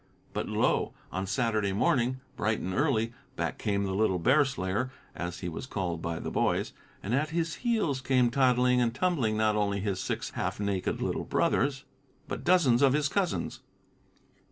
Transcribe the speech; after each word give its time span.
But 0.33 0.49
lo! 0.49 0.95
on 1.11 1.27
Saturday 1.27 1.73
morning, 1.73 2.21
bright 2.35 2.59
and 2.59 2.73
early, 2.73 3.13
back 3.35 3.59
came 3.59 3.83
the 3.83 3.91
little 3.93 4.17
Bear 4.17 4.43
Slayer, 4.43 4.91
as 5.13 5.41
he 5.41 5.47
was 5.47 5.67
called 5.67 6.01
by 6.01 6.17
the 6.17 6.31
boys, 6.31 6.73
and 7.03 7.13
at 7.13 7.29
his 7.29 7.57
heels 7.61 8.01
came 8.01 8.31
toddling 8.31 8.81
and 8.81 8.95
tumbling 8.95 9.37
not 9.37 9.55
only 9.55 9.79
his 9.79 10.01
six 10.01 10.31
half 10.31 10.59
naked 10.59 11.03
little 11.03 11.23
brown 11.23 11.51
brothers, 11.51 11.83
but 12.27 12.43
dozens 12.43 12.81
of 12.81 12.93
his 12.93 13.09
cousins. 13.09 13.59